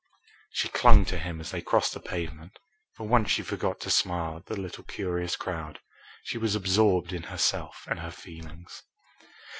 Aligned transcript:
She 0.49 0.67
clung 0.67 1.05
to 1.05 1.19
him 1.19 1.39
as 1.39 1.51
they 1.51 1.61
crossed 1.61 1.93
the 1.93 1.99
pavement. 1.99 2.57
For 2.95 3.07
once 3.07 3.29
she 3.29 3.43
forgot 3.43 3.79
to 3.81 3.91
smile 3.91 4.37
at 4.37 4.47
the 4.47 4.59
little 4.59 4.83
curious 4.83 5.35
crowd. 5.35 5.77
She 6.23 6.39
was 6.39 6.55
absorbed 6.55 7.13
in 7.13 7.21
herself 7.29 7.85
and 7.87 7.99
her 7.99 8.09
feelings. 8.09 8.81